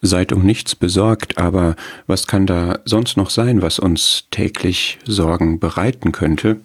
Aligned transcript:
seid 0.00 0.32
um 0.32 0.44
nichts 0.44 0.74
besorgt, 0.74 1.38
aber 1.38 1.76
was 2.06 2.26
kann 2.26 2.46
da 2.46 2.80
sonst 2.84 3.16
noch 3.16 3.30
sein, 3.30 3.62
was 3.62 3.78
uns 3.78 4.24
täglich 4.30 4.98
Sorgen 5.04 5.60
bereiten 5.60 6.12
könnte? 6.12 6.60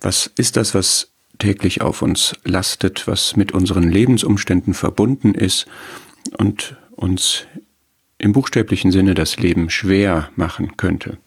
Was 0.00 0.30
ist 0.36 0.56
das, 0.56 0.74
was 0.74 1.10
täglich 1.38 1.80
auf 1.80 2.02
uns 2.02 2.34
lastet, 2.44 3.06
was 3.06 3.36
mit 3.36 3.52
unseren 3.52 3.90
Lebensumständen 3.90 4.74
verbunden 4.74 5.34
ist 5.34 5.66
und 6.36 6.76
uns 6.90 7.46
im 8.18 8.32
buchstäblichen 8.32 8.92
Sinne 8.92 9.14
das 9.14 9.38
Leben 9.38 9.70
schwer 9.70 10.30
machen 10.36 10.76
könnte? 10.76 11.18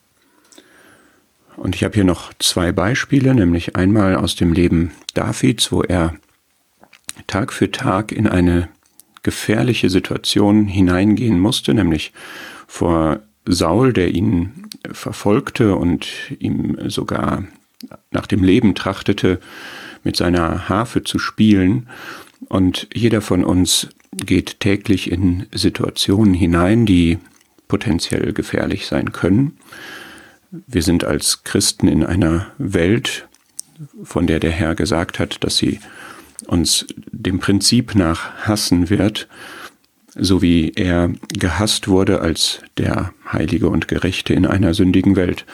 Und 1.57 1.75
ich 1.75 1.83
habe 1.83 1.93
hier 1.93 2.03
noch 2.03 2.33
zwei 2.39 2.71
Beispiele, 2.71 3.35
nämlich 3.35 3.75
einmal 3.75 4.15
aus 4.15 4.35
dem 4.35 4.53
Leben 4.53 4.91
Davids, 5.13 5.71
wo 5.71 5.83
er 5.83 6.15
Tag 7.27 7.53
für 7.53 7.71
Tag 7.71 8.11
in 8.11 8.27
eine 8.27 8.69
gefährliche 9.23 9.89
Situation 9.89 10.67
hineingehen 10.67 11.39
musste, 11.39 11.73
nämlich 11.73 12.11
vor 12.67 13.19
Saul, 13.45 13.93
der 13.93 14.09
ihn 14.09 14.69
verfolgte 14.91 15.75
und 15.75 16.07
ihm 16.39 16.77
sogar 16.87 17.43
nach 18.11 18.27
dem 18.27 18.43
Leben 18.43 18.75
trachtete, 18.75 19.39
mit 20.03 20.15
seiner 20.15 20.69
Harfe 20.69 21.03
zu 21.03 21.19
spielen. 21.19 21.87
Und 22.49 22.87
jeder 22.93 23.21
von 23.21 23.43
uns 23.43 23.89
geht 24.15 24.59
täglich 24.59 25.11
in 25.11 25.45
Situationen 25.51 26.33
hinein, 26.33 26.85
die 26.85 27.19
potenziell 27.67 28.33
gefährlich 28.33 28.87
sein 28.87 29.11
können. 29.11 29.57
Wir 30.51 30.81
sind 30.81 31.03
als 31.03 31.43
Christen 31.43 31.87
in 31.87 32.03
einer 32.03 32.47
Welt, 32.57 33.27
von 34.03 34.27
der 34.27 34.39
der 34.39 34.51
Herr 34.51 34.75
gesagt 34.75 35.19
hat, 35.19 35.43
dass 35.43 35.57
sie 35.57 35.79
uns 36.47 36.85
dem 37.11 37.39
Prinzip 37.39 37.95
nach 37.95 38.33
hassen 38.47 38.89
wird, 38.89 39.27
so 40.15 40.41
wie 40.41 40.71
er 40.75 41.11
gehasst 41.29 41.87
wurde 41.87 42.21
als 42.21 42.59
der 42.77 43.13
Heilige 43.31 43.69
und 43.69 43.87
Gerechte 43.87 44.33
in 44.33 44.45
einer 44.45 44.73
sündigen 44.73 45.15
Welt. 45.15 45.45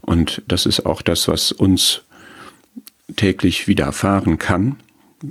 Und 0.00 0.42
das 0.48 0.66
ist 0.66 0.84
auch 0.84 1.02
das, 1.02 1.28
was 1.28 1.52
uns 1.52 2.02
täglich 3.16 3.68
widerfahren 3.68 4.38
kann, 4.38 4.76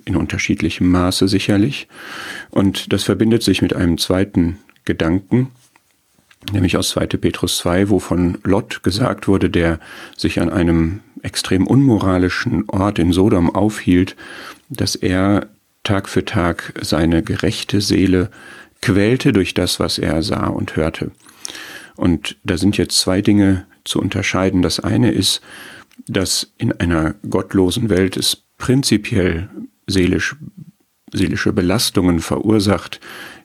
in 0.06 0.16
unterschiedlichem 0.16 0.90
Maße 0.90 1.28
sicherlich. 1.28 1.88
Und 2.50 2.94
das 2.94 3.04
verbindet 3.04 3.44
sich 3.44 3.62
mit 3.62 3.76
einem 3.76 3.98
zweiten 3.98 4.58
Gedanken, 4.86 5.50
nämlich 6.52 6.78
aus 6.78 6.90
2. 6.90 7.08
Petrus 7.08 7.58
2, 7.60 7.90
wo 7.90 8.00
von 8.00 8.38
Lot 8.44 8.84
gesagt 8.84 9.28
wurde, 9.28 9.50
der 9.50 9.80
sich 10.18 10.40
an 10.40 10.50
einem 10.50 11.02
extrem 11.24 11.68
unmoralischen 11.68 12.70
Ort 12.70 13.00
in 13.00 13.14
Sodom 13.14 13.54
aufhielt, 13.54 14.16
dass 14.70 14.96
er 14.96 15.48
Tag 15.84 16.10
für 16.10 16.26
Tag 16.26 16.74
seine 16.82 17.24
gerechte 17.24 17.82
Seele 17.82 18.30
quälte 18.82 19.32
durch 19.32 19.54
das, 19.54 19.80
was 19.80 19.98
er 19.98 20.24
sah 20.24 20.48
und 20.48 20.76
hörte. 20.76 21.12
Und 21.96 22.38
da 22.44 22.58
sind 22.58 22.78
jetzt 22.78 22.98
zwei 22.98 23.22
Dinge 23.22 23.66
zu 23.84 24.00
unterscheiden. 24.00 24.62
Das 24.62 24.80
eine 24.80 25.12
ist, 25.12 25.42
dass 26.08 26.52
in 26.58 26.72
einer 26.74 27.16
gottlosen 27.30 27.90
Welt 27.90 28.18
es 28.18 28.44
prinzipiell 28.58 29.50
seelisch, 29.88 30.36
seelische 31.12 31.54
Belastungen 31.54 32.20
verursacht, 32.20 33.00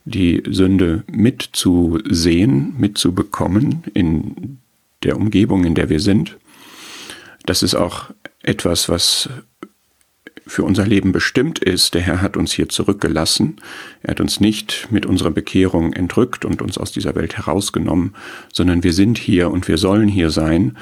die 0.04 0.42
Sünde 0.48 1.04
mitzusehen, 1.10 2.74
mitzubekommen 2.78 3.82
in 3.92 4.58
der 5.02 5.16
Umgebung, 5.16 5.64
in 5.64 5.74
der 5.74 5.88
wir 5.88 6.00
sind. 6.00 6.36
Das 7.46 7.62
ist 7.62 7.74
auch 7.74 8.10
etwas, 8.42 8.88
was 8.88 9.30
für 10.48 10.62
unser 10.62 10.86
Leben 10.86 11.10
bestimmt 11.10 11.58
ist. 11.58 11.94
Der 11.94 12.02
Herr 12.02 12.22
hat 12.22 12.36
uns 12.36 12.52
hier 12.52 12.68
zurückgelassen. 12.68 13.56
Er 14.02 14.12
hat 14.12 14.20
uns 14.20 14.38
nicht 14.38 14.88
mit 14.90 15.04
unserer 15.04 15.32
Bekehrung 15.32 15.92
entrückt 15.92 16.44
und 16.44 16.62
uns 16.62 16.78
aus 16.78 16.92
dieser 16.92 17.16
Welt 17.16 17.36
herausgenommen, 17.36 18.14
sondern 18.52 18.84
wir 18.84 18.92
sind 18.92 19.18
hier 19.18 19.50
und 19.50 19.66
wir 19.66 19.76
sollen 19.76 20.08
hier 20.08 20.30
sein. 20.30 20.76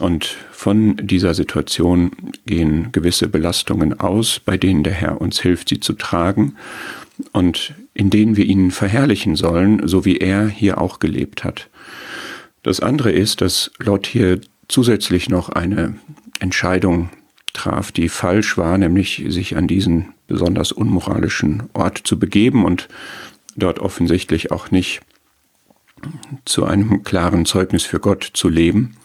Und 0.00 0.36
von 0.52 0.96
dieser 0.98 1.32
Situation 1.32 2.10
gehen 2.44 2.92
gewisse 2.92 3.28
Belastungen 3.28 3.98
aus, 3.98 4.38
bei 4.38 4.58
denen 4.58 4.82
der 4.82 4.92
Herr 4.92 5.20
uns 5.20 5.40
hilft, 5.40 5.70
sie 5.70 5.80
zu 5.80 5.94
tragen 5.94 6.56
und 7.32 7.72
in 7.94 8.10
denen 8.10 8.36
wir 8.36 8.44
ihn 8.44 8.70
verherrlichen 8.70 9.36
sollen, 9.36 9.88
so 9.88 10.04
wie 10.04 10.18
er 10.18 10.46
hier 10.48 10.78
auch 10.78 10.98
gelebt 10.98 11.44
hat. 11.44 11.70
Das 12.62 12.80
andere 12.80 13.12
ist, 13.12 13.40
dass 13.40 13.70
Lot 13.78 14.06
hier 14.06 14.40
zusätzlich 14.68 15.28
noch 15.28 15.48
eine 15.48 15.94
Entscheidung 16.40 17.10
traf, 17.52 17.92
die 17.92 18.08
falsch 18.08 18.58
war, 18.58 18.76
nämlich 18.78 19.24
sich 19.28 19.56
an 19.56 19.66
diesen 19.66 20.12
besonders 20.26 20.72
unmoralischen 20.72 21.64
Ort 21.72 21.98
zu 21.98 22.18
begeben 22.18 22.64
und 22.64 22.88
dort 23.56 23.78
offensichtlich 23.78 24.50
auch 24.50 24.70
nicht 24.70 25.00
zu 26.44 26.64
einem 26.64 27.02
klaren 27.02 27.46
Zeugnis 27.46 27.84
für 27.84 28.00
Gott 28.00 28.30
zu 28.34 28.48
leben. 28.48 28.96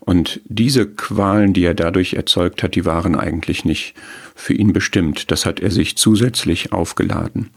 Und 0.00 0.40
diese 0.44 0.86
Qualen, 0.86 1.52
die 1.52 1.64
er 1.64 1.74
dadurch 1.74 2.14
erzeugt 2.14 2.62
hat, 2.62 2.74
die 2.74 2.84
waren 2.84 3.14
eigentlich 3.14 3.64
nicht 3.64 3.94
für 4.34 4.54
ihn 4.54 4.72
bestimmt. 4.72 5.30
Das 5.30 5.46
hat 5.46 5.60
er 5.60 5.70
sich 5.70 5.96
zusätzlich 5.96 6.72
aufgeladen. 6.72 7.50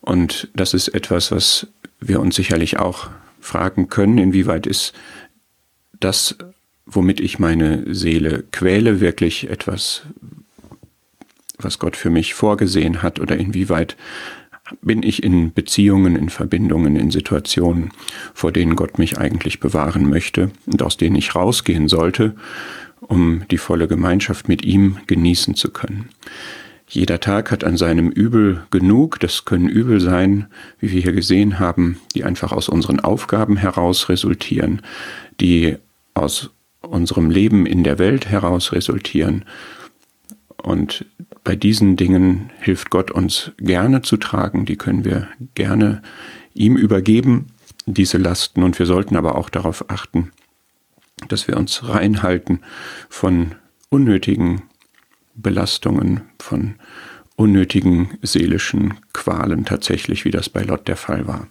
Und 0.00 0.48
das 0.54 0.74
ist 0.74 0.88
etwas, 0.88 1.30
was 1.32 1.66
wir 2.00 2.20
uns 2.20 2.36
sicherlich 2.36 2.78
auch 2.78 3.10
fragen 3.40 3.88
können, 3.88 4.18
inwieweit 4.18 4.66
ist 4.66 4.92
das 5.98 6.36
womit 6.90 7.20
ich 7.20 7.38
meine 7.38 7.94
Seele 7.94 8.44
quäle, 8.52 9.00
wirklich 9.00 9.48
etwas, 9.48 10.02
was 11.58 11.78
Gott 11.78 11.96
für 11.96 12.10
mich 12.10 12.34
vorgesehen 12.34 13.02
hat 13.02 13.20
oder 13.20 13.36
inwieweit 13.36 13.96
bin 14.82 15.02
ich 15.02 15.22
in 15.22 15.52
Beziehungen, 15.52 16.16
in 16.16 16.28
Verbindungen, 16.28 16.96
in 16.96 17.10
Situationen, 17.10 17.90
vor 18.34 18.52
denen 18.52 18.76
Gott 18.76 18.98
mich 18.98 19.18
eigentlich 19.18 19.60
bewahren 19.60 20.08
möchte 20.08 20.50
und 20.66 20.82
aus 20.82 20.96
denen 20.96 21.16
ich 21.16 21.34
rausgehen 21.34 21.88
sollte, 21.88 22.36
um 23.00 23.42
die 23.50 23.58
volle 23.58 23.88
Gemeinschaft 23.88 24.48
mit 24.48 24.64
ihm 24.64 24.98
genießen 25.06 25.54
zu 25.54 25.70
können. 25.70 26.08
Jeder 26.88 27.20
Tag 27.20 27.52
hat 27.52 27.62
an 27.62 27.76
seinem 27.76 28.10
Übel 28.10 28.64
genug. 28.72 29.20
Das 29.20 29.44
können 29.44 29.68
Übel 29.68 30.00
sein, 30.00 30.46
wie 30.80 30.90
wir 30.90 31.00
hier 31.00 31.12
gesehen 31.12 31.60
haben, 31.60 32.00
die 32.14 32.24
einfach 32.24 32.50
aus 32.50 32.68
unseren 32.68 32.98
Aufgaben 32.98 33.56
heraus 33.56 34.08
resultieren, 34.08 34.82
die 35.40 35.76
aus 36.14 36.50
unserem 36.90 37.30
Leben 37.30 37.66
in 37.66 37.84
der 37.84 37.98
Welt 37.98 38.26
heraus 38.26 38.72
resultieren. 38.72 39.44
Und 40.62 41.06
bei 41.44 41.56
diesen 41.56 41.96
Dingen 41.96 42.50
hilft 42.60 42.90
Gott 42.90 43.10
uns 43.10 43.52
gerne 43.58 44.02
zu 44.02 44.16
tragen, 44.16 44.66
die 44.66 44.76
können 44.76 45.04
wir 45.04 45.28
gerne 45.54 46.02
ihm 46.52 46.76
übergeben, 46.76 47.46
diese 47.86 48.18
Lasten. 48.18 48.62
Und 48.62 48.78
wir 48.78 48.86
sollten 48.86 49.16
aber 49.16 49.36
auch 49.36 49.48
darauf 49.48 49.88
achten, 49.88 50.32
dass 51.28 51.48
wir 51.48 51.56
uns 51.56 51.88
reinhalten 51.88 52.60
von 53.08 53.54
unnötigen 53.88 54.62
Belastungen, 55.34 56.22
von 56.38 56.74
unnötigen 57.36 58.18
seelischen 58.20 58.94
Qualen 59.14 59.64
tatsächlich, 59.64 60.24
wie 60.24 60.30
das 60.30 60.50
bei 60.50 60.62
Lot 60.62 60.88
der 60.88 60.96
Fall 60.96 61.26
war. 61.26 61.48